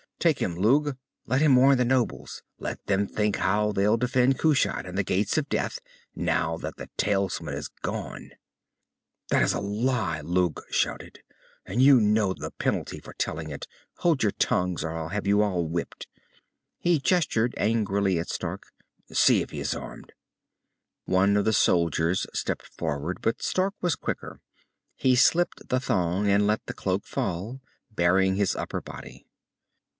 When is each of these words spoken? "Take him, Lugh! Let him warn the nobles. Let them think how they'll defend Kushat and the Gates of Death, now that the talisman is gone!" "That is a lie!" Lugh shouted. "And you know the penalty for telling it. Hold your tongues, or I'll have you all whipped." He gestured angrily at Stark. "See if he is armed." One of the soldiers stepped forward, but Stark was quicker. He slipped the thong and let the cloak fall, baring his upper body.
"Take 0.17 0.39
him, 0.39 0.55
Lugh! 0.55 0.97
Let 1.25 1.41
him 1.41 1.55
warn 1.55 1.77
the 1.77 1.85
nobles. 1.85 2.43
Let 2.59 2.83
them 2.85 3.07
think 3.07 3.37
how 3.37 3.71
they'll 3.71 3.97
defend 3.97 4.37
Kushat 4.37 4.85
and 4.87 4.95
the 4.97 5.03
Gates 5.03 5.37
of 5.37 5.49
Death, 5.49 5.79
now 6.15 6.57
that 6.57 6.77
the 6.77 6.89
talisman 6.97 7.53
is 7.55 7.67
gone!" 7.81 8.31
"That 9.29 9.41
is 9.43 9.53
a 9.53 9.59
lie!" 9.59 10.21
Lugh 10.21 10.61
shouted. 10.69 11.21
"And 11.65 11.81
you 11.81 11.99
know 11.99 12.33
the 12.33 12.51
penalty 12.51 12.99
for 12.99 13.13
telling 13.13 13.49
it. 13.49 13.67
Hold 13.97 14.21
your 14.21 14.31
tongues, 14.33 14.83
or 14.83 14.91
I'll 14.95 15.09
have 15.09 15.25
you 15.27 15.41
all 15.41 15.67
whipped." 15.67 16.07
He 16.77 16.99
gestured 16.99 17.55
angrily 17.57 18.19
at 18.19 18.29
Stark. 18.29 18.71
"See 19.11 19.41
if 19.41 19.49
he 19.49 19.59
is 19.59 19.75
armed." 19.75 20.13
One 21.05 21.35
of 21.37 21.45
the 21.45 21.53
soldiers 21.53 22.25
stepped 22.33 22.67
forward, 22.67 23.21
but 23.21 23.41
Stark 23.43 23.75
was 23.81 23.95
quicker. 23.95 24.39
He 24.95 25.15
slipped 25.15 25.69
the 25.69 25.79
thong 25.79 26.27
and 26.27 26.45
let 26.47 26.65
the 26.65 26.73
cloak 26.73 27.05
fall, 27.05 27.61
baring 27.91 28.35
his 28.35 28.55
upper 28.55 28.81
body. 28.81 29.25